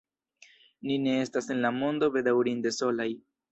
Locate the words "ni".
0.91-0.95